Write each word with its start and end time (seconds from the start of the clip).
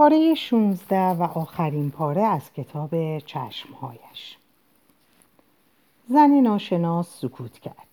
پاره 0.00 0.34
16 0.34 0.96
و 0.96 1.22
آخرین 1.22 1.90
پاره 1.90 2.22
از 2.22 2.52
کتاب 2.52 3.18
چشمهایش. 3.18 4.36
زن 6.08 6.30
ناشناس 6.30 7.20
سکوت 7.20 7.58
کرد. 7.58 7.86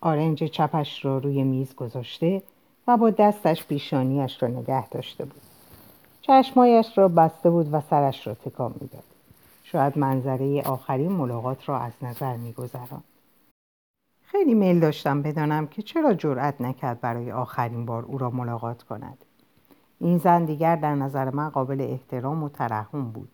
آرنج 0.00 0.44
چپش 0.44 1.04
را 1.04 1.18
روی 1.18 1.42
میز 1.42 1.74
گذاشته 1.74 2.42
و 2.86 2.96
با 2.96 3.10
دستش 3.10 3.66
پیشانیش 3.66 4.42
را 4.42 4.48
نگه 4.48 4.88
داشته 4.88 5.24
بود. 5.24 5.40
چشمهایش 6.22 6.98
را 6.98 7.08
بسته 7.08 7.50
بود 7.50 7.68
و 7.72 7.80
سرش 7.80 8.26
را 8.26 8.34
تکان 8.34 8.74
می‌داد. 8.80 9.04
شاید 9.64 9.98
منظره 9.98 10.62
آخرین 10.62 11.12
ملاقات 11.12 11.68
را 11.68 11.78
از 11.78 11.92
نظر 12.02 12.36
میگذران 12.36 13.02
خیلی 14.22 14.54
میل 14.54 14.80
داشتم 14.80 15.22
بدانم 15.22 15.66
که 15.66 15.82
چرا 15.82 16.14
جرأت 16.14 16.60
نکرد 16.60 17.00
برای 17.00 17.32
آخرین 17.32 17.86
بار 17.86 18.02
او 18.04 18.18
را 18.18 18.30
ملاقات 18.30 18.82
کند. 18.82 19.18
این 20.00 20.18
زن 20.18 20.44
دیگر 20.44 20.76
در 20.76 20.94
نظر 20.94 21.30
من 21.30 21.48
قابل 21.48 21.80
احترام 21.80 22.42
و 22.42 22.48
ترحم 22.48 23.04
بود. 23.04 23.28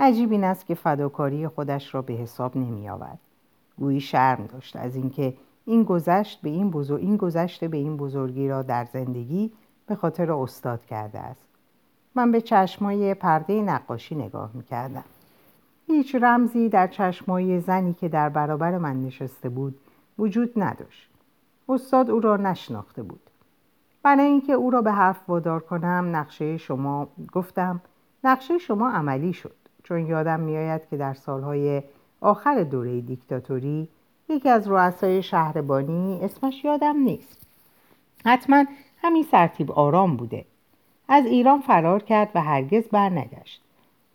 عجیب 0.00 0.32
این 0.32 0.44
است 0.44 0.66
که 0.66 0.74
فداکاری 0.74 1.48
خودش 1.48 1.94
را 1.94 2.02
به 2.02 2.12
حساب 2.12 2.56
نمی 2.56 2.88
آورد 2.88 3.18
گویی 3.78 4.00
شرم 4.00 4.46
داشت 4.52 4.76
از 4.76 4.96
اینکه 4.96 5.34
این 5.66 5.82
گذشت 5.82 6.40
به 6.40 6.50
این 6.50 6.70
بزرگ 6.70 7.00
این 7.00 7.16
گذشته 7.16 7.68
به 7.68 7.76
این 7.76 7.96
بزرگی 7.96 8.48
را 8.48 8.62
در 8.62 8.84
زندگی 8.92 9.50
به 9.86 9.94
خاطر 9.94 10.32
استاد 10.32 10.84
کرده 10.86 11.18
است. 11.18 11.48
من 12.14 12.32
به 12.32 12.40
چشمای 12.40 13.14
پرده 13.14 13.62
نقاشی 13.62 14.14
نگاه 14.14 14.50
می 14.54 14.62
کردم. 14.62 15.04
هیچ 15.86 16.14
رمزی 16.14 16.68
در 16.68 16.86
چشمای 16.86 17.60
زنی 17.60 17.94
که 17.94 18.08
در 18.08 18.28
برابر 18.28 18.78
من 18.78 19.02
نشسته 19.02 19.48
بود 19.48 19.78
وجود 20.18 20.52
نداشت. 20.56 21.10
استاد 21.68 22.10
او 22.10 22.20
را 22.20 22.36
نشناخته 22.36 23.02
بود. 23.02 23.20
برای 24.02 24.26
اینکه 24.26 24.52
او 24.52 24.70
را 24.70 24.82
به 24.82 24.92
حرف 24.92 25.20
وادار 25.28 25.60
کنم 25.60 26.16
نقشه 26.16 26.56
شما 26.56 27.08
گفتم. 27.32 27.80
نقشه 28.24 28.58
شما 28.58 28.90
عملی 28.90 29.32
شد 29.32 29.54
چون 29.82 30.06
یادم 30.06 30.40
میآید 30.40 30.82
که 30.90 30.96
در 30.96 31.14
سالهای 31.14 31.82
آخر 32.20 32.62
دوره 32.62 33.00
دیکتاتوری 33.00 33.88
یکی 34.28 34.48
از 34.48 34.68
رؤسای 34.68 35.22
شهربانی 35.22 36.20
اسمش 36.22 36.64
یادم 36.64 36.96
نیست. 36.96 37.46
حتما 38.24 38.64
همین 39.02 39.22
سرتیب 39.22 39.72
آرام 39.72 40.16
بوده. 40.16 40.44
از 41.08 41.26
ایران 41.26 41.60
فرار 41.60 42.02
کرد 42.02 42.30
و 42.34 42.42
هرگز 42.42 42.88
برنگشت. 42.88 43.62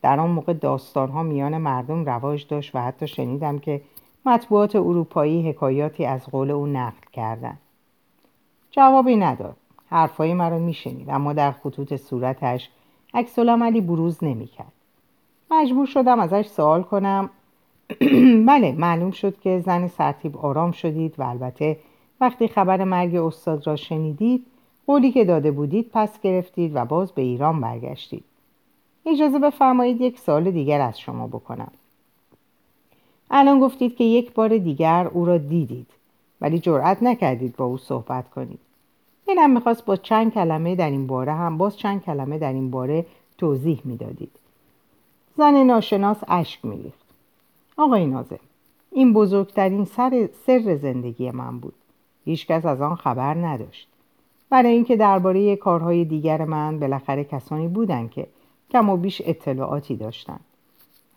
در 0.02 0.20
آن 0.20 0.30
موقع 0.30 0.54
داستانها 0.54 1.24
میان 1.24 1.58
مردم 1.58 2.06
رواج 2.06 2.48
داشت 2.48 2.76
و 2.76 2.80
حتی 2.80 3.08
شنیدم 3.08 3.60
که 3.60 3.82
مطبوعات 4.26 4.76
اروپایی 4.76 5.50
حکایاتی 5.50 6.06
از 6.06 6.26
قول 6.26 6.52
او 6.52 6.68
نقل 6.68 7.08
کردند. 7.14 7.60
جوابی 8.72 9.16
نداد. 9.16 9.56
حرفهای 9.94 10.34
مرا 10.34 10.60
میشنید 10.60 11.10
اما 11.10 11.34
در 11.34 11.52
خطوط 11.52 11.96
صورتش 11.96 12.70
عکس 13.14 13.40
عملی 13.40 13.82
بروز 13.82 14.24
نمی‌کرد. 14.24 14.72
مجبور 15.52 15.86
شدم 15.86 16.20
ازش 16.20 16.48
سوال 16.48 16.84
کنم. 16.84 17.30
بله 18.50 18.72
معلوم 18.72 19.12
شد 19.12 19.40
که 19.40 19.60
زن 19.66 19.88
سرتیب 19.88 20.38
آرام 20.38 20.72
شدید 20.72 21.16
و 21.18 21.24
البته 21.24 21.78
وقتی 22.22 22.48
خبر 22.48 22.84
مرگ 22.84 23.16
استاد 23.16 23.68
را 23.68 23.76
شنیدید 23.76 24.46
قولی 24.88 25.12
که 25.12 25.26
داده 25.26 25.52
بودید 25.52 25.90
پس 25.94 26.22
گرفتید 26.22 26.76
و 26.76 26.86
باز 26.86 27.12
به 27.12 27.22
ایران 27.22 27.62
برگشتید. 27.62 28.24
اجازه 29.06 29.40
بفرمایید 29.40 30.02
یک 30.02 30.20
سال 30.20 30.52
دیگر 30.52 30.82
از 30.82 31.00
شما 31.00 31.28
بکنم. 31.28 31.72
الان 33.32 33.60
گفتید 33.60 33.96
که 33.96 34.04
یک 34.04 34.34
بار 34.34 34.58
دیگر 34.58 35.10
او 35.14 35.26
را 35.26 35.38
دیدید 35.38 35.88
ولی 36.42 36.60
جرأت 36.60 37.04
نکردید 37.04 37.56
با 37.56 37.66
او 37.66 37.78
صحبت 37.78 38.30
کنید. 38.30 38.60
دلم 39.28 39.50
می‌خواست 39.50 39.86
با 39.86 39.96
چند 39.96 40.34
کلمه 40.34 40.76
در 40.76 40.90
این 40.90 41.08
باره 41.08 41.34
هم 41.34 41.58
باز 41.58 41.78
چند 41.78 42.04
کلمه 42.04 42.38
در 42.38 42.54
این 42.54 42.72
باره 42.72 43.06
توضیح 43.38 43.82
می‌دادید. 43.84 44.32
زن 45.38 45.64
ناشناس 45.64 46.18
اشک 46.28 46.66
میریخت. 46.66 47.04
آقای 47.78 48.06
نازم 48.06 48.40
این 48.92 49.14
بزرگترین 49.14 49.86
سر 49.86 50.30
سر 50.48 50.78
زندگی 50.82 51.32
من 51.32 51.60
بود. 51.60 51.74
هیچکس 52.26 52.66
از 52.66 52.82
آن 52.82 52.96
خبر 52.96 53.34
نداشت. 53.34 53.88
برای 54.50 54.72
اینکه 54.72 54.96
درباره 54.96 55.56
کارهای 55.56 56.06
دیگر 56.06 56.46
من 56.46 56.80
بالاخره 56.80 57.24
کسانی 57.24 57.68
بودند 57.68 58.12
که 58.12 58.28
کم 58.72 58.90
و 58.90 58.98
بیش 58.98 59.22
اطلاعاتی 59.26 59.96
داشتند. 59.96 60.40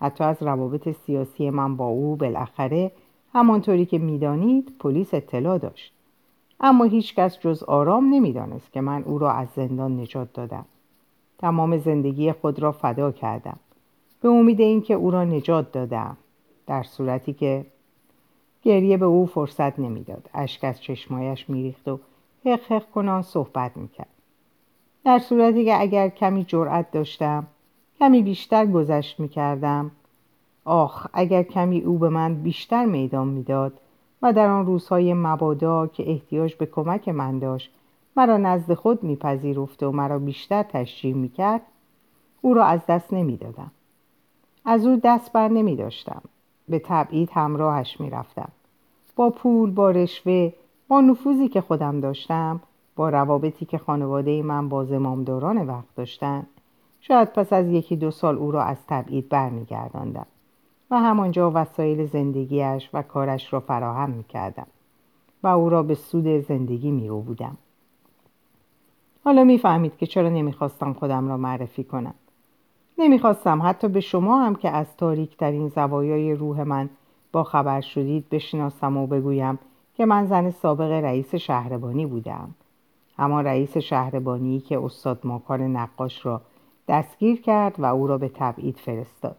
حتی 0.00 0.25
از 0.25 0.42
روابط 0.42 0.88
سیاسی 1.06 1.50
من 1.50 1.76
با 1.76 1.86
او 1.86 2.16
بالاخره 2.16 2.92
همانطوری 3.32 3.86
که 3.86 3.98
می‌دانید 3.98 4.72
پلیس 4.78 5.14
اطلاع 5.14 5.58
داشت. 5.58 5.92
اما 6.61 6.84
هیچکس 6.84 7.39
جز 7.41 7.62
آرام 7.62 8.15
نمی‌دانست 8.15 8.72
که 8.72 8.81
من 8.81 9.03
او 9.03 9.19
را 9.19 9.33
از 9.33 9.49
زندان 9.56 10.00
نجات 10.00 10.33
دادم. 10.33 10.65
تمام 11.39 11.78
زندگی 11.78 12.33
خود 12.33 12.59
را 12.59 12.72
فدا 12.72 13.12
کردم. 13.12 13.59
به 14.21 14.28
امید 14.28 14.61
اینکه 14.61 14.94
او 14.94 15.11
را 15.11 15.25
نجات 15.25 15.72
دادم. 15.72 16.17
در 16.67 16.83
صورتی 16.83 17.33
که 17.33 17.67
گریه 18.62 18.97
به 18.97 19.05
او 19.05 19.27
فرصت 19.27 19.78
نمی‌داد. 19.78 20.31
اشک 20.34 20.65
از 20.65 20.83
چشمایش 20.83 21.50
میریخت 21.50 21.89
و 21.89 21.99
حق 22.44 22.91
کنان 22.94 23.23
صحبت 23.23 23.77
می‌کرد. 23.77 24.09
در 25.05 25.19
صورتی 25.19 25.65
که 25.65 25.81
اگر 25.81 26.09
کمی 26.09 26.44
جرأت 26.44 26.91
داشتم 26.91 27.47
کمی 27.99 28.23
بیشتر 28.23 28.67
گذشت 28.67 29.21
می‌کردم. 29.21 29.91
آخ 30.65 31.06
اگر 31.12 31.43
کمی 31.43 31.81
او 31.81 31.99
به 31.99 32.09
من 32.09 32.34
بیشتر 32.34 32.84
میدان 32.84 33.28
می‌داد 33.28 33.73
و 34.22 34.32
در 34.32 34.49
آن 34.49 34.66
روزهای 34.66 35.15
مبادا 35.15 35.87
که 35.87 36.10
احتیاج 36.10 36.54
به 36.54 36.66
کمک 36.66 37.09
من 37.09 37.38
داشت 37.38 37.71
مرا 38.16 38.37
نزد 38.37 38.75
خود 38.75 39.03
میپذیرفت 39.03 39.82
و 39.82 39.93
مرا 39.93 40.19
بیشتر 40.19 40.62
تشجیع 40.62 41.15
می‌کرد 41.15 41.62
او 42.41 42.55
را 42.55 42.65
از 42.65 42.81
دست 42.88 43.12
نمی‌دادم 43.12 43.71
از 44.65 44.87
او 44.87 45.00
دست 45.05 45.32
بر 45.32 45.49
نمی 45.49 45.76
داشتم. 45.76 46.22
به 46.69 46.78
تبعید 46.78 47.31
همراهش 47.32 48.00
می 48.00 48.10
رفتم. 48.10 48.49
با 49.16 49.31
پول، 49.31 49.71
با 49.71 49.91
رشوه، 49.91 50.53
با 50.88 51.00
نفوذی 51.00 51.49
که 51.49 51.60
خودم 51.60 52.00
داشتم، 52.00 52.60
با 52.97 53.09
روابطی 53.09 53.65
که 53.65 53.78
خانواده 53.78 54.43
من 54.43 54.69
با 54.69 54.84
زمامداران 54.84 55.66
وقت 55.66 55.94
داشتن 55.97 56.47
شاید 57.00 57.32
پس 57.32 57.53
از 57.53 57.66
یکی 57.66 57.97
دو 57.97 58.10
سال 58.10 58.37
او 58.37 58.50
را 58.50 58.62
از 58.62 58.76
تبعید 58.88 59.28
برمیگرداندم 59.28 60.26
و 60.91 61.00
همانجا 61.00 61.52
وسایل 61.54 62.06
زندگیش 62.06 62.91
و 62.94 63.02
کارش 63.02 63.52
را 63.52 63.60
فراهم 63.60 64.10
می 64.10 64.24
کردم 64.24 64.66
و 65.42 65.47
او 65.47 65.69
را 65.69 65.82
به 65.82 65.94
سود 65.94 66.26
زندگی 66.26 66.91
می 66.91 67.08
رو 67.08 67.20
بودم. 67.20 67.56
حالا 69.25 69.44
می‌فهمید 69.44 69.96
که 69.96 70.06
چرا 70.06 70.28
نمی‌خواستم 70.28 70.92
خودم 70.92 71.28
را 71.28 71.36
معرفی 71.36 71.84
کنم. 71.84 72.14
نمی‌خواستم 72.98 73.62
حتی 73.62 73.88
به 73.88 74.00
شما 74.00 74.44
هم 74.44 74.54
که 74.54 74.70
از 74.70 74.96
تاریکترین 74.96 75.69
زوایای 75.69 76.34
روح 76.34 76.62
من 76.62 76.88
با 77.32 77.44
خبر 77.44 77.80
شدید 77.80 78.28
بشناسم 78.28 78.96
و 78.96 79.06
بگویم 79.06 79.58
که 79.96 80.06
من 80.06 80.26
زن 80.26 80.50
سابق 80.50 80.91
رئیس 80.91 81.34
شهربانی 81.34 82.06
بودم. 82.06 82.54
همان 83.19 83.44
رئیس 83.44 83.76
شهربانی 83.76 84.60
که 84.60 84.84
استاد 84.84 85.20
ماکان 85.25 85.60
نقاش 85.60 86.26
را 86.26 86.41
دستگیر 86.88 87.41
کرد 87.41 87.75
و 87.78 87.84
او 87.84 88.06
را 88.06 88.19
به 88.19 88.28
تبعید 88.28 88.76
فرستاد. 88.76 89.36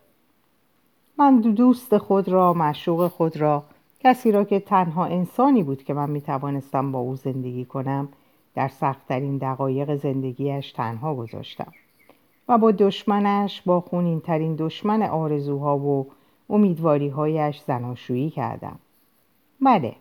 من 1.19 1.39
دوست 1.39 1.97
خود 1.97 2.29
را 2.29 2.53
معشوق 2.53 3.07
خود 3.07 3.37
را 3.37 3.63
کسی 3.99 4.31
را 4.31 4.43
که 4.43 4.59
تنها 4.59 5.05
انسانی 5.05 5.63
بود 5.63 5.83
که 5.83 5.93
من 5.93 6.09
می 6.09 6.21
توانستم 6.21 6.91
با 6.91 6.99
او 6.99 7.15
زندگی 7.15 7.65
کنم 7.65 8.09
در 8.55 8.67
سختترین 8.67 9.37
دقایق 9.37 9.95
زندگیش 9.95 10.71
تنها 10.71 11.15
گذاشتم 11.15 11.71
و 12.47 12.57
با 12.57 12.71
دشمنش 12.71 13.61
با 13.61 13.81
خونین 13.81 14.19
ترین 14.19 14.55
دشمن 14.55 15.03
آرزوها 15.03 15.77
و 15.77 16.07
امیدواری 16.49 17.09
هایش 17.09 17.61
زناشویی 17.61 18.29
کردم. 18.29 18.79
بله 19.61 19.95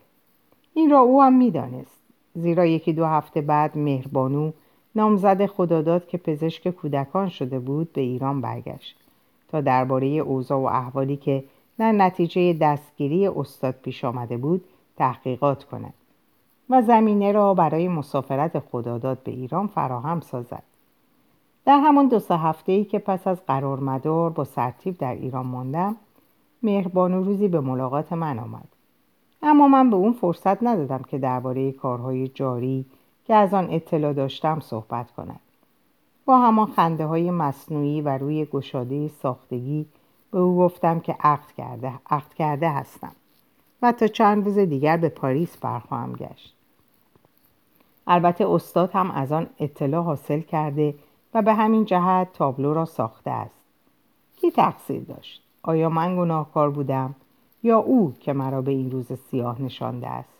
این 0.73 0.91
را 0.91 0.99
او 0.99 1.21
هم 1.23 1.33
می‌دانست 1.33 2.01
زیرا 2.33 2.65
یکی 2.65 2.93
دو 2.93 3.05
هفته 3.05 3.41
بعد 3.41 3.77
مهربانو 3.77 4.51
نامزد 4.95 5.45
خداداد 5.45 6.07
که 6.07 6.17
پزشک 6.17 6.69
کودکان 6.69 7.29
شده 7.29 7.59
بود 7.59 7.93
به 7.93 8.01
ایران 8.01 8.41
برگشت. 8.41 9.06
تا 9.47 9.61
درباره 9.61 10.07
اوضاع 10.07 10.59
و 10.59 10.65
احوالی 10.65 11.17
که 11.17 11.43
در 11.77 11.91
نتیجه 11.91 12.53
دستگیری 12.53 13.27
استاد 13.27 13.75
پیش 13.83 14.05
آمده 14.05 14.37
بود 14.37 14.63
تحقیقات 14.97 15.63
کند 15.63 15.93
و 16.69 16.81
زمینه 16.81 17.31
را 17.31 17.53
برای 17.53 17.87
مسافرت 17.87 18.59
خداداد 18.59 19.23
به 19.23 19.31
ایران 19.31 19.67
فراهم 19.67 20.19
سازد. 20.19 20.63
در 21.65 21.79
همان 21.79 22.07
دو 22.07 22.19
سه 22.19 22.37
هفته 22.37 22.71
ای 22.71 22.83
که 22.83 22.99
پس 22.99 23.27
از 23.27 23.45
قرار 23.45 23.79
مدار 23.79 24.29
با 24.29 24.43
سرتیب 24.43 24.97
در 24.97 25.15
ایران 25.15 25.45
ماندم 25.45 25.95
مهربانو 26.63 27.23
روزی 27.23 27.47
به 27.47 27.59
ملاقات 27.59 28.13
من 28.13 28.39
آمد. 28.39 28.67
اما 29.41 29.67
من 29.67 29.89
به 29.89 29.95
اون 29.95 30.13
فرصت 30.13 30.63
ندادم 30.63 31.01
که 31.07 31.17
درباره 31.17 31.71
کارهای 31.71 32.27
جاری 32.27 32.85
که 33.25 33.35
از 33.35 33.53
آن 33.53 33.67
اطلاع 33.71 34.13
داشتم 34.13 34.59
صحبت 34.59 35.11
کند. 35.11 35.39
با 36.27 36.37
همان 36.37 36.71
خنده 36.71 37.05
های 37.05 37.31
مصنوعی 37.31 38.01
و 38.01 38.17
روی 38.17 38.45
گشاده 38.45 39.07
ساختگی 39.07 39.85
به 40.31 40.39
او 40.39 40.57
گفتم 40.57 40.99
که 40.99 41.15
عقد 41.19 41.51
کرده, 41.57 41.93
عقد 42.09 42.33
کرده 42.33 42.69
هستم 42.69 43.11
و 43.81 43.91
تا 43.91 44.07
چند 44.07 44.45
روز 44.45 44.57
دیگر 44.57 44.97
به 44.97 45.09
پاریس 45.09 45.57
برخواهم 45.57 46.13
گشت. 46.13 46.55
البته 48.07 48.49
استاد 48.49 48.91
هم 48.91 49.11
از 49.11 49.31
آن 49.31 49.47
اطلاع 49.59 50.03
حاصل 50.03 50.39
کرده 50.39 50.95
و 51.33 51.41
به 51.41 51.53
همین 51.53 51.85
جهت 51.85 52.33
تابلو 52.33 52.73
را 52.73 52.85
ساخته 52.85 53.31
است. 53.31 53.61
کی 54.35 54.51
تقصیر 54.51 55.01
داشت؟ 55.03 55.43
آیا 55.63 55.89
من 55.89 56.17
گناهکار 56.17 56.69
بودم 56.69 57.15
یا 57.63 57.77
او 57.79 58.13
که 58.19 58.33
مرا 58.33 58.61
به 58.61 58.71
این 58.71 58.91
روز 58.91 59.13
سیاه 59.31 59.61
نشانده 59.61 60.07
است؟ 60.07 60.39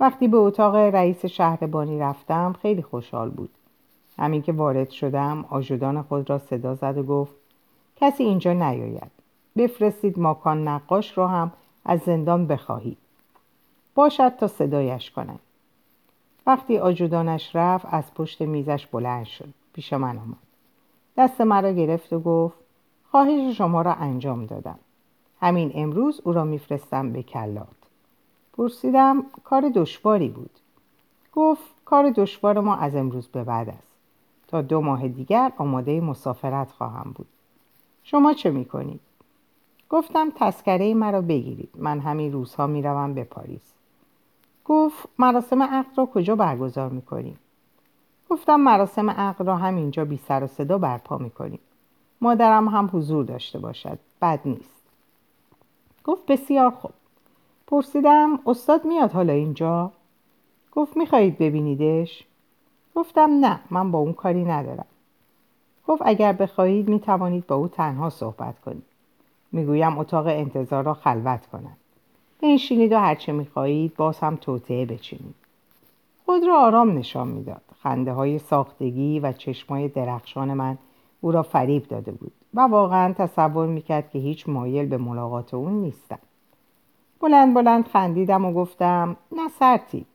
وقتی 0.00 0.28
به 0.28 0.36
اتاق 0.36 0.74
رئیس 0.74 1.24
شهربانی 1.24 1.98
رفتم 1.98 2.54
خیلی 2.62 2.82
خوشحال 2.82 3.30
بود. 3.30 3.50
همین 4.18 4.42
که 4.42 4.52
وارد 4.52 4.90
شدم 4.90 5.44
آژودان 5.50 6.02
خود 6.02 6.30
را 6.30 6.38
صدا 6.38 6.74
زد 6.74 6.98
و 6.98 7.02
گفت 7.02 7.34
کسی 7.96 8.24
اینجا 8.24 8.52
نیاید. 8.52 9.10
بفرستید 9.56 10.18
ماکان 10.18 10.68
نقاش 10.68 11.18
را 11.18 11.28
هم 11.28 11.52
از 11.84 12.00
زندان 12.00 12.46
بخواهید. 12.46 12.98
باشد 13.94 14.32
تا 14.36 14.46
صدایش 14.46 15.10
کنم. 15.10 15.38
وقتی 16.46 16.78
آجودانش 16.78 17.56
رفت 17.56 17.86
از 17.90 18.14
پشت 18.14 18.42
میزش 18.42 18.86
بلند 18.86 19.24
شد. 19.24 19.48
پیش 19.72 19.92
من 19.92 20.18
آمد. 20.18 20.36
دست 21.16 21.40
مرا 21.40 21.72
گرفت 21.72 22.12
و 22.12 22.20
گفت 22.20 22.58
خواهش 23.10 23.56
شما 23.56 23.82
را 23.82 23.94
انجام 23.94 24.46
دادم. 24.46 24.78
همین 25.40 25.72
امروز 25.74 26.20
او 26.24 26.32
را 26.32 26.44
میفرستم 26.44 27.12
به 27.12 27.22
کلات. 27.22 27.66
پرسیدم 28.52 29.24
کار 29.44 29.70
دشواری 29.74 30.28
بود. 30.28 30.50
گفت 31.32 31.84
کار 31.84 32.10
دشوار 32.10 32.60
ما 32.60 32.76
از 32.76 32.94
امروز 32.94 33.28
به 33.28 33.44
بعد 33.44 33.68
است. 33.68 33.93
دو 34.62 34.80
ماه 34.80 35.08
دیگر 35.08 35.52
آماده 35.56 36.00
مسافرت 36.00 36.72
خواهم 36.72 37.12
بود. 37.14 37.26
شما 38.02 38.32
چه 38.32 38.50
می‌کنید؟ 38.50 39.00
گفتم 39.90 40.32
تسکره 40.36 40.94
مرا 40.94 41.20
بگیرید. 41.20 41.70
من 41.78 42.00
همین 42.00 42.32
روزها 42.32 42.66
می‌روم 42.66 43.14
به 43.14 43.24
پاریس. 43.24 43.72
گفت 44.64 45.08
مراسم 45.18 45.62
عقد 45.62 45.98
را 45.98 46.06
کجا 46.06 46.36
برگزار 46.36 46.88
می‌کنیم؟ 46.88 47.38
گفتم 48.30 48.56
مراسم 48.60 49.10
عقد 49.10 49.46
را 49.46 49.56
همینجا 49.56 50.04
بی 50.04 50.16
سر 50.16 50.44
و 50.44 50.46
صدا 50.46 50.78
برپا 50.78 51.18
می‌کنیم. 51.18 51.60
مادرم 52.20 52.68
هم 52.68 52.90
حضور 52.92 53.24
داشته 53.24 53.58
باشد. 53.58 53.98
بد 54.22 54.40
نیست. 54.44 54.82
گفت 56.04 56.26
بسیار 56.26 56.70
خوب. 56.70 56.92
پرسیدم 57.66 58.38
استاد 58.46 58.84
میاد 58.84 59.12
حالا 59.12 59.32
اینجا؟ 59.32 59.92
گفت 60.72 60.96
می‌خواهید 60.96 61.38
ببینیدش؟ 61.38 62.24
گفتم 62.94 63.30
نه 63.40 63.60
من 63.70 63.90
با 63.90 63.98
اون 63.98 64.12
کاری 64.12 64.44
ندارم. 64.44 64.86
گفت 65.88 66.02
اگر 66.04 66.32
بخواهید 66.32 66.88
می‌توانید 66.88 67.46
با 67.46 67.56
او 67.56 67.68
تنها 67.68 68.10
صحبت 68.10 68.60
کنید. 68.60 68.84
می‌گویم 69.52 69.98
اتاق 69.98 70.26
انتظار 70.26 70.84
را 70.84 70.94
خلوت 70.94 71.46
کنند. 71.46 71.76
بنشینید 72.42 72.92
و 72.92 72.98
هرچه 72.98 73.32
می‌خواهید 73.32 73.96
باز 73.96 74.18
هم 74.18 74.36
توطعه 74.36 74.86
بچینید. 74.86 75.34
خود 76.24 76.44
را 76.44 76.60
آرام 76.60 76.98
نشان 76.98 77.28
می‌داد. 77.28 77.62
خنده 77.82 78.12
های 78.12 78.38
ساختگی 78.38 79.20
و 79.20 79.32
چشمای 79.32 79.88
درخشان 79.88 80.54
من 80.54 80.78
او 81.20 81.32
را 81.32 81.42
فریب 81.42 81.88
داده 81.88 82.12
بود 82.12 82.32
و 82.54 82.60
واقعا 82.60 83.12
تصور 83.12 83.66
می‌کرد 83.66 84.10
که 84.10 84.18
هیچ 84.18 84.48
مایل 84.48 84.86
به 84.86 84.96
ملاقات 84.96 85.54
اون 85.54 85.72
نیستم. 85.72 86.18
بلند 87.20 87.54
بلند 87.54 87.88
خندیدم 87.88 88.44
و 88.44 88.52
گفتم 88.52 89.16
نه 89.32 89.48
سرتیب 89.48 90.06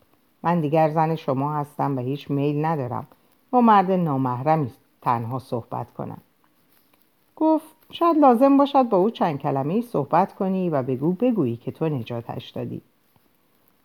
من 0.43 0.61
دیگر 0.61 0.89
زن 0.89 1.15
شما 1.15 1.53
هستم 1.53 1.97
و 1.97 1.99
هیچ 1.99 2.31
میل 2.31 2.65
ندارم. 2.65 3.07
با 3.51 3.61
مرد 3.61 3.91
نامحرمی 3.91 4.71
تنها 5.01 5.39
صحبت 5.39 5.93
کنم. 5.93 6.17
گفت 7.35 7.75
شاید 7.91 8.17
لازم 8.17 8.57
باشد 8.57 8.83
با 8.83 8.97
او 8.97 9.09
چند 9.09 9.39
کلمه 9.39 9.81
صحبت 9.81 10.35
کنی 10.35 10.69
و 10.69 10.83
بگو 10.83 11.11
بگویی 11.11 11.55
که 11.57 11.71
تو 11.71 11.89
نجاتش 11.89 12.49
دادی. 12.49 12.81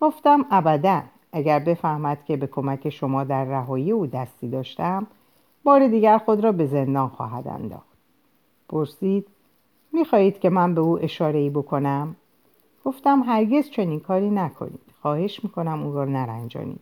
گفتم 0.00 0.46
ابدا. 0.50 1.02
اگر 1.32 1.58
بفهمد 1.58 2.24
که 2.24 2.36
به 2.36 2.46
کمک 2.46 2.90
شما 2.90 3.24
در 3.24 3.44
رهایی 3.44 3.90
او 3.90 4.06
دستی 4.06 4.48
داشتم 4.48 5.06
بار 5.64 5.88
دیگر 5.88 6.18
خود 6.18 6.44
را 6.44 6.52
به 6.52 6.66
زندان 6.66 7.08
خواهد 7.08 7.48
انداخت. 7.48 7.88
پرسید 8.68 9.26
می‌خواهید 9.92 10.38
که 10.38 10.50
من 10.50 10.74
به 10.74 10.80
او 10.80 11.04
اشاره 11.04 11.38
ای 11.38 11.50
بکنم؟ 11.50 12.16
گفتم 12.84 13.22
هرگز 13.22 13.70
چنین 13.70 14.00
کاری 14.00 14.30
نکنید. 14.30 14.80
خواهش 15.02 15.44
می‌کنم 15.44 15.82
او 15.82 15.94
را 15.94 16.04
نرنجانید. 16.04 16.80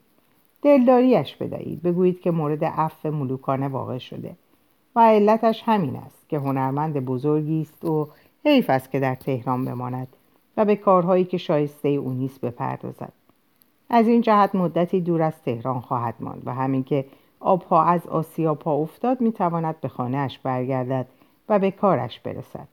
دلداریش 0.62 1.37
بدهید. 1.37 1.82
بگویید 1.82 2.20
که 2.20 2.31
مورد 2.31 2.64
عفو 2.64 3.10
ملوکانه 3.10 3.69
واقع 3.69 3.99
شده 3.99 4.37
و 4.96 5.00
علتش 5.00 5.62
همین 5.66 5.96
است 5.96 6.28
که 6.28 6.38
هنرمند 6.38 7.04
بزرگی 7.04 7.60
است 7.60 7.84
و 7.84 8.08
حیف 8.44 8.70
است 8.70 8.90
که 8.90 9.00
در 9.00 9.14
تهران 9.14 9.64
بماند 9.64 10.08
و 10.56 10.64
به 10.64 10.76
کارهایی 10.76 11.25
که 11.25 11.38
شایسته 11.38 11.88
او 11.88 12.12
نیست 12.12 12.40
بپردازد. 12.40 13.12
از 13.90 14.08
این 14.08 14.20
جهت 14.20 14.54
مدتی 14.54 15.00
دور 15.00 15.22
از 15.22 15.43
تهران 15.44 15.81
خواهد 15.81 16.14
ماند 16.20 16.43
و 16.46 16.54
همین 16.54 16.84
که 16.84 17.04
آبها 17.40 17.84
از 17.84 18.06
آسیا 18.06 18.54
پا 18.54 18.75
افتاد 18.75 19.20
می‌تواند 19.20 19.81
به 19.81 19.88
خانهاش 19.88 20.38
برگردد 20.38 21.06
و 21.49 21.58
به 21.58 21.70
کارش 21.70 22.20
برسد. 22.20 22.69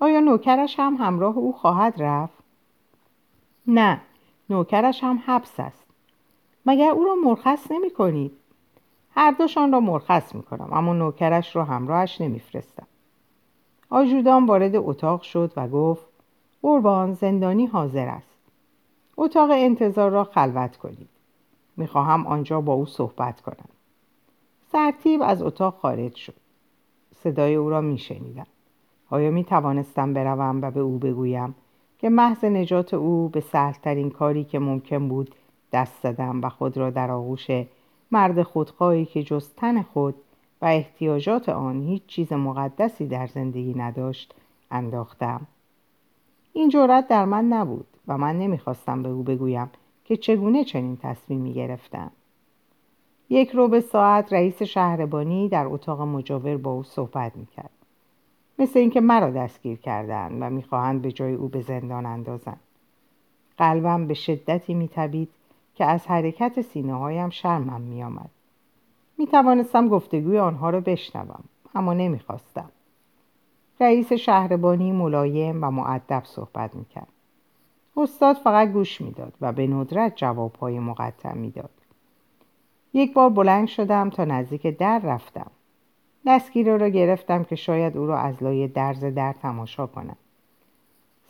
آیا 0.00 0.20
نوکرش 0.20 0.74
هم 0.78 0.94
همراه 0.94 1.38
او 1.38 1.52
خواهد 1.52 1.94
رفت؟ 1.98 2.39
نه 3.66 4.00
نوکرش 4.50 5.04
هم 5.04 5.22
حبس 5.26 5.60
است. 5.60 5.84
مگر 6.66 6.90
او 6.90 7.04
را 7.04 7.14
مرخص 7.14 7.70
نمی 7.70 7.90
کنید؟ 7.90 8.32
هر 9.10 9.30
دوشان 9.30 9.72
را 9.72 9.80
مرخص 9.80 10.34
می 10.34 10.42
کنم 10.42 10.72
اما 10.72 10.92
نوکرش 10.92 11.56
را 11.56 11.64
همراهش 11.64 12.20
نمیفرستم 12.20 12.86
آجودان 13.90 14.46
وارد 14.46 14.76
اتاق 14.76 15.22
شد 15.22 15.52
و 15.56 15.68
گفت 15.68 16.06
قربان 16.62 17.12
زندانی 17.12 17.66
حاضر 17.66 18.08
است. 18.08 18.38
اتاق 19.16 19.50
انتظار 19.52 20.10
را 20.10 20.24
خلوت 20.24 20.76
کنید. 20.76 21.08
می‌خواهم 21.76 22.26
آنجا 22.26 22.60
با 22.60 22.72
او 22.72 22.86
صحبت 22.86 23.40
کنم. 23.40 23.68
سرتیب 24.72 25.22
از 25.22 25.42
اتاق 25.42 25.74
خارج 25.74 26.14
شد. 26.14 26.34
صدای 27.14 27.54
او 27.54 27.70
را 27.70 27.80
میشنیدم 27.80 28.46
آیا 29.10 29.30
می 29.30 29.44
توانستم 29.44 30.14
بروم 30.14 30.62
و 30.62 30.70
به 30.70 30.80
او 30.80 30.98
بگویم؟ 30.98 31.54
که 32.00 32.08
محض 32.08 32.44
نجات 32.44 32.94
او 32.94 33.28
به 33.28 33.40
سهلترین 33.40 34.10
کاری 34.10 34.44
که 34.44 34.58
ممکن 34.58 35.08
بود 35.08 35.34
دست 35.72 36.02
زدم 36.02 36.40
و 36.42 36.48
خود 36.48 36.76
را 36.76 36.90
در 36.90 37.10
آغوش 37.10 37.46
مرد 38.10 38.42
خودخواهی 38.42 39.04
که 39.04 39.22
جز 39.22 39.48
تن 39.56 39.82
خود 39.82 40.14
و 40.62 40.66
احتیاجات 40.66 41.48
آن 41.48 41.82
هیچ 41.82 42.06
چیز 42.06 42.32
مقدسی 42.32 43.06
در 43.06 43.26
زندگی 43.26 43.74
نداشت 43.74 44.34
انداختم. 44.70 45.46
این 46.52 46.68
جرأت 46.68 47.08
در 47.08 47.24
من 47.24 47.44
نبود 47.44 47.86
و 48.08 48.18
من 48.18 48.38
نمی‌خواستم 48.38 49.02
به 49.02 49.08
او 49.08 49.22
بگویم 49.22 49.70
که 50.04 50.16
چگونه 50.16 50.64
چنین 50.64 50.96
تصمیمی 50.96 51.52
گرفتم. 51.52 52.10
یک 53.30 53.50
رو 53.50 53.68
به 53.68 53.80
ساعت 53.80 54.32
رئیس 54.32 54.62
شهربانی 54.62 55.48
در 55.48 55.66
اتاق 55.66 56.02
مجاور 56.02 56.56
با 56.56 56.70
او 56.70 56.82
صحبت 56.82 57.36
می‌کرد. 57.36 57.79
مثل 58.60 58.78
اینکه 58.78 59.00
مرا 59.00 59.30
دستگیر 59.30 59.78
کردند 59.78 60.36
و 60.40 60.50
می‌خواهند 60.50 61.02
به 61.02 61.12
جای 61.12 61.34
او 61.34 61.48
به 61.48 61.60
زندان 61.60 62.06
اندازند. 62.06 62.60
قلبم 63.58 64.06
به 64.06 64.14
شدتی 64.14 64.74
میتبید 64.74 65.28
که 65.74 65.84
از 65.84 66.06
حرکت 66.06 66.60
سینه 66.60 66.94
هایم 66.94 67.30
شرمم 67.30 67.80
میآمد. 67.80 68.30
می 69.18 69.26
توانستم 69.26 69.88
گفتگوی 69.88 70.38
آنها 70.38 70.70
را 70.70 70.80
بشنوم 70.80 71.44
اما 71.74 71.94
نمی‌خواستم. 71.94 72.70
رئیس 73.80 74.12
شهربانی 74.12 74.92
ملایم 74.92 75.64
و 75.64 75.70
معدب 75.70 76.22
صحبت 76.24 76.74
می‌کرد. 76.74 77.12
استاد 77.96 78.36
فقط 78.36 78.68
گوش 78.68 79.00
می‌داد 79.00 79.32
و 79.40 79.52
به 79.52 79.66
ندرت 79.66 80.16
جوابهای 80.16 80.78
مقطع 80.78 81.32
می‌داد. 81.34 81.70
یک 82.92 83.14
بار 83.14 83.30
بلند 83.30 83.68
شدم 83.68 84.10
تا 84.10 84.24
نزدیک 84.24 84.66
در 84.66 84.98
رفتم. 84.98 85.50
دستگیره 86.26 86.76
را 86.76 86.88
گرفتم 86.88 87.44
که 87.44 87.56
شاید 87.56 87.96
او 87.96 88.06
را 88.06 88.18
از 88.18 88.42
لایه 88.42 88.68
درز 88.68 89.04
در 89.04 89.34
تماشا 89.42 89.86
کنم. 89.86 90.16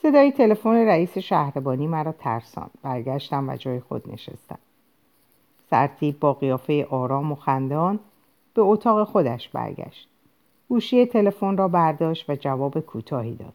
صدای 0.02 0.32
تلفن 0.32 0.87
رئیس 0.87 1.18
شهربانی 1.18 1.87
مرا 1.87 2.12
ترسان 2.12 2.70
برگشتم 2.82 3.49
و 3.49 3.56
جای 3.56 3.80
خود 3.80 4.12
نشستم. 4.12 4.59
سرتیب 5.70 6.20
با 6.20 6.32
قیافه 6.32 6.87
آرام 6.90 7.32
و 7.32 7.35
خندان 7.35 7.99
به 8.54 8.62
اتاق 8.62 9.09
خودش 9.09 9.49
برگشت. 9.49 10.09
گوشی 10.68 11.06
تلفن 11.06 11.56
را 11.56 11.68
برداشت 11.68 12.30
و 12.30 12.37
جواب 12.37 12.80
کوتاهی 12.80 13.35
داد. 13.35 13.54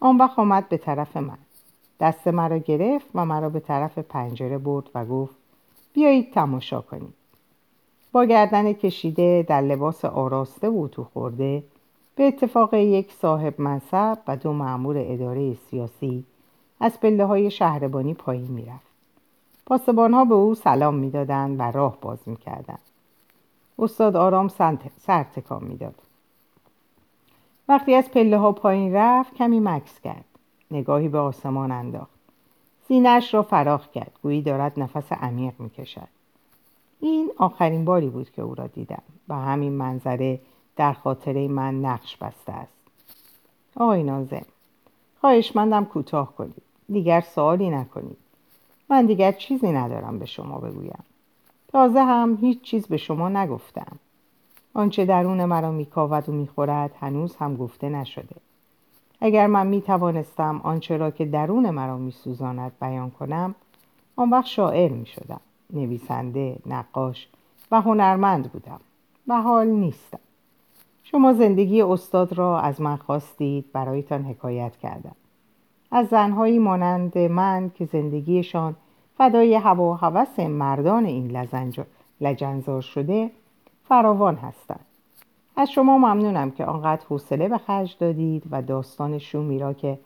آن 0.00 0.16
وقت 0.16 0.38
آمد 0.38 0.68
به 0.68 0.76
طرف 0.76 1.16
من. 1.16 1.38
دست 2.00 2.28
مرا 2.28 2.58
گرفت 2.58 3.06
و 3.14 3.24
مرا 3.24 3.48
به 3.48 3.60
طرف 3.60 3.98
پنجره 3.98 4.58
برد 4.58 4.90
و 4.94 5.04
گفت 5.04 5.34
بیایید 5.92 6.32
تماشا 6.32 6.80
کنید 6.80 7.14
با 8.12 8.24
گردن 8.24 8.72
کشیده 8.72 9.44
در 9.48 9.60
لباس 9.60 10.04
آراسته 10.04 10.68
و 10.68 10.88
تو 10.88 11.04
خورده 11.04 11.62
به 12.16 12.28
اتفاق 12.28 12.74
یک 12.74 13.12
صاحب 13.12 13.60
منصب 13.60 14.18
و 14.28 14.36
دو 14.36 14.52
معمور 14.52 14.96
اداره 14.98 15.54
سیاسی 15.54 16.24
از 16.80 17.00
پله 17.00 17.24
های 17.24 17.50
شهربانی 17.50 18.14
پایین 18.14 18.50
می‌رفت. 18.50 18.86
پاسبان 19.66 20.14
ها 20.14 20.24
به 20.24 20.34
او 20.34 20.54
سلام 20.54 20.94
می‌دادند 20.94 21.60
و 21.60 21.62
راه 21.62 21.98
باز 22.00 22.18
می‌کردند. 22.26 22.78
استاد 23.78 24.16
آرام 24.16 24.48
سر 24.98 25.22
تکان 25.22 25.64
می‌داد. 25.64 25.94
وقتی 27.68 27.94
از 27.94 28.10
پله 28.10 28.38
ها 28.38 28.52
پایین 28.52 28.94
رفت 28.94 29.34
کمی 29.34 29.60
مکس 29.60 30.00
کرد. 30.00 30.24
نگاهی 30.70 31.08
به 31.08 31.18
آسمان 31.18 31.72
انداخت. 31.72 32.16
سینهاش 32.88 33.34
را 33.34 33.42
فراخ 33.42 33.90
کرد. 33.90 34.12
گویی 34.22 34.42
دارد 34.42 34.80
نفس 34.80 35.12
عمیق 35.12 35.54
می‌کشد. 35.58 36.08
این 37.00 37.30
آخرین 37.36 37.84
باری 37.84 38.08
بود 38.08 38.30
که 38.30 38.42
او 38.42 38.54
را 38.54 38.66
دیدم 38.66 39.02
و 39.28 39.34
همین 39.34 39.72
منظره 39.72 40.40
در 40.76 40.92
خاطره 40.92 41.48
من 41.48 41.80
نقش 41.80 42.16
بسته 42.16 42.52
است. 42.52 42.76
آقای 43.76 44.02
نازم 44.02 44.46
خواهشمندم 45.20 45.84
کوتاه 45.84 46.36
کنید. 46.36 46.62
دیگر 46.88 47.20
سوالی 47.20 47.70
نکنید. 47.70 48.16
من 48.88 49.06
دیگر 49.06 49.32
چیزی 49.32 49.72
ندارم 49.72 50.18
به 50.18 50.26
شما 50.26 50.58
بگویم. 50.58 51.04
تازه 51.68 52.04
هم 52.04 52.38
هیچ 52.40 52.62
چیز 52.62 52.86
به 52.86 52.96
شما 52.96 53.28
نگفتم. 53.28 53.98
آنچه 54.74 55.04
درون 55.04 55.44
مرا 55.44 55.70
میکاود 55.70 56.28
و 56.28 56.32
می‌خورد 56.32 56.94
هنوز 57.00 57.36
هم 57.36 57.56
گفته 57.56 57.88
نشده. 57.88 58.36
اگر 59.20 59.46
من 59.46 59.66
می‌توانستم 59.66 60.60
آنچه 60.64 60.96
را 60.96 61.10
که 61.10 61.24
درون 61.24 61.70
مرا 61.70 61.98
میسوزاند 61.98 62.72
بیان 62.80 63.10
کنم 63.10 63.54
آن 64.16 64.30
وقت 64.30 64.46
شاعر 64.46 64.92
می‌شدم. 64.92 65.40
نویسنده 65.72 66.56
نقاش 66.66 67.28
و 67.70 67.80
هنرمند 67.80 68.52
بودم. 68.52 68.80
و 69.28 69.42
حال 69.42 69.66
نیستم. 69.66 70.18
شما 71.02 71.32
زندگی 71.32 71.82
استاد 71.82 72.32
را 72.32 72.60
از 72.60 72.80
من 72.80 72.96
خواستید 72.96 73.72
برایتان 73.72 74.24
حکایت 74.24 74.76
کردم. 74.76 75.14
از 75.90 76.08
زنهایی 76.08 76.58
مانند 76.58 77.18
من 77.18 77.70
که 77.74 77.84
زندگیشان 77.84 78.76
فدای 79.18 79.54
هوا 79.54 79.92
و 79.92 79.94
هوس 79.94 80.38
مردان 80.38 81.04
این 81.04 81.46
لجنزار 82.20 82.80
شده 82.80 83.30
فراوان 83.88 84.34
هستند. 84.34 84.86
از 85.56 85.70
شما 85.70 85.98
ممنونم 85.98 86.50
که 86.50 86.64
آنقدر 86.64 87.04
حوصله 87.08 87.48
به 87.48 87.58
خرج 87.58 87.96
دادید 88.00 88.42
و 88.50 88.62
داستان 88.62 89.18
شومی 89.18 89.58
را 89.58 89.72
که 89.72 89.98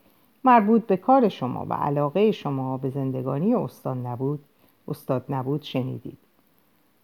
مربوط 0.45 0.87
به 0.87 0.97
کار 0.97 1.29
شما 1.29 1.67
و 1.69 1.73
علاقه 1.73 2.33
شما 2.33 2.76
به 2.76 2.90
زندگانی 2.90 3.55
استاد 3.55 4.07
نبود 4.07 4.40
استاد 4.90 5.25
نبود 5.28 5.62
شنیدید. 5.62 6.18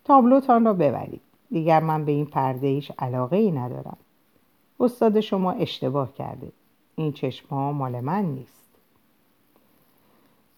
تابلوتان 0.04 0.64
را 0.64 0.72
ببرید. 0.72 1.20
دیگر 1.50 1.80
من 1.80 2.04
به 2.04 2.12
این 2.12 2.26
پرده 2.26 2.66
ایش 2.66 2.90
علاقه 2.98 3.36
ای 3.36 3.52
ندارم. 3.52 3.96
استاد 4.80 5.20
شما 5.20 5.52
اشتباه 5.52 6.14
کرده. 6.14 6.52
این 6.96 7.12
چشم 7.12 7.48
ها 7.48 7.72
مال 7.72 8.00
من 8.00 8.24
نیست. 8.24 8.66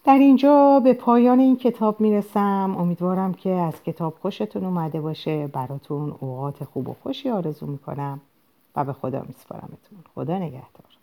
در 0.05 0.19
اینجا 0.19 0.81
به 0.85 0.93
پایان 0.93 1.39
این 1.39 1.57
کتاب 1.57 2.01
می‌رسم. 2.01 2.77
امیدوارم 2.79 3.35
که 3.35 3.51
از 3.51 3.83
کتاب 3.83 4.15
خوشتون 4.23 4.65
اومده 4.65 5.01
باشه. 5.01 5.47
براتون 5.47 6.15
اوقات 6.21 6.65
خوب 6.65 6.89
و 6.89 6.97
خوشی 7.03 7.31
آرزو 7.31 7.67
می‌کنم 7.67 8.21
و 8.77 8.85
به 8.85 8.93
خدا 8.93 9.23
میسپارمتون 9.29 9.99
خدا 10.15 10.39
نگهدار. 10.39 10.98